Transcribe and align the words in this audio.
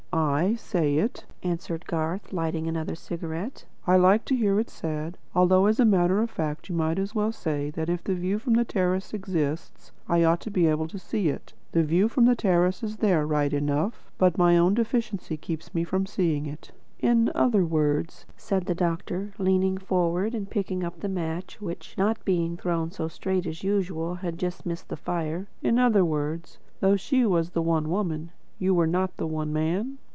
"Ah, 0.13 0.55
say 0.57 0.95
it," 0.97 1.23
answered 1.43 1.85
Garth, 1.85 2.33
lighting 2.33 2.67
another 2.67 2.95
cigarette. 2.95 3.63
"I 3.87 3.95
like 3.95 4.25
to 4.25 4.35
hear 4.35 4.59
it 4.59 4.69
said, 4.69 5.17
although 5.33 5.67
as 5.67 5.79
a 5.79 5.85
matter 5.85 6.21
of 6.21 6.29
fact 6.29 6.67
you 6.67 6.75
might 6.75 6.99
as 6.99 7.13
well 7.15 7.31
say 7.31 7.69
that 7.69 7.87
if 7.89 8.03
the 8.03 8.15
view 8.15 8.37
from 8.37 8.53
the 8.55 8.65
terrace 8.65 9.13
exists, 9.13 9.93
I 10.09 10.23
ought 10.25 10.41
to 10.41 10.51
be 10.51 10.65
able 10.67 10.87
to 10.89 10.99
see 10.99 11.29
it. 11.29 11.53
The 11.71 11.83
view 11.83 12.07
is 12.13 12.97
there, 12.97 13.25
right 13.25 13.53
enough, 13.53 14.11
but 14.17 14.37
my 14.37 14.57
own 14.57 14.73
deficiency 14.73 15.37
keeps 15.37 15.73
me 15.73 15.85
from 15.85 16.05
seeing 16.05 16.45
it." 16.47 16.71
"In 16.99 17.31
other 17.33 17.63
words," 17.63 18.25
said 18.35 18.65
the 18.65 18.75
doctor, 18.75 19.31
leaning 19.37 19.77
forward 19.77 20.35
and 20.35 20.49
picking 20.49 20.83
up 20.83 20.99
the 20.99 21.07
match 21.07 21.61
which, 21.61 21.95
not 21.97 22.23
being 22.25 22.57
thrown 22.57 22.91
so 22.91 23.07
straight 23.07 23.45
as 23.45 23.63
usual, 23.63 24.15
had 24.15 24.37
just 24.39 24.65
missed 24.65 24.89
the 24.89 24.97
fire; 24.97 25.47
"in 25.61 25.79
other 25.79 26.03
words, 26.03 26.57
though 26.81 26.97
She 26.97 27.25
was 27.25 27.51
the 27.51 27.61
One 27.61 27.89
Woman, 27.89 28.31
you 28.57 28.75
were 28.75 28.87
not 28.87 29.15
the 29.17 29.25
One 29.27 29.53
Man?" 29.53 29.97